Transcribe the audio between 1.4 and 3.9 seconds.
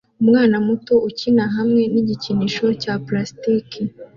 hamwe nigikinisho cya plastiki